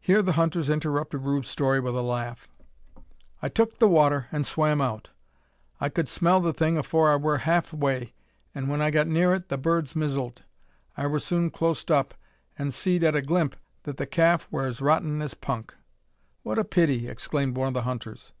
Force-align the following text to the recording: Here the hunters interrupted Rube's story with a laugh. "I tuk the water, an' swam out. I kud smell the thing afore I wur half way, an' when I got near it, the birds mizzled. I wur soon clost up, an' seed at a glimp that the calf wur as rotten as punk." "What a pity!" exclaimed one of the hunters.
Here 0.00 0.22
the 0.22 0.32
hunters 0.40 0.70
interrupted 0.70 1.18
Rube's 1.18 1.48
story 1.50 1.80
with 1.80 1.94
a 1.94 2.00
laugh. 2.00 2.48
"I 3.42 3.50
tuk 3.50 3.78
the 3.78 3.86
water, 3.86 4.26
an' 4.32 4.44
swam 4.44 4.80
out. 4.80 5.10
I 5.78 5.90
kud 5.90 6.08
smell 6.08 6.40
the 6.40 6.54
thing 6.54 6.78
afore 6.78 7.10
I 7.12 7.16
wur 7.16 7.36
half 7.36 7.70
way, 7.74 8.14
an' 8.54 8.68
when 8.68 8.80
I 8.80 8.90
got 8.90 9.06
near 9.06 9.34
it, 9.34 9.50
the 9.50 9.58
birds 9.58 9.94
mizzled. 9.94 10.44
I 10.96 11.06
wur 11.08 11.18
soon 11.18 11.50
clost 11.50 11.90
up, 11.90 12.14
an' 12.58 12.70
seed 12.70 13.04
at 13.04 13.14
a 13.14 13.20
glimp 13.20 13.56
that 13.82 13.98
the 13.98 14.06
calf 14.06 14.48
wur 14.50 14.64
as 14.64 14.80
rotten 14.80 15.20
as 15.20 15.34
punk." 15.34 15.74
"What 16.42 16.58
a 16.58 16.64
pity!" 16.64 17.06
exclaimed 17.06 17.54
one 17.54 17.68
of 17.68 17.74
the 17.74 17.82
hunters. 17.82 18.32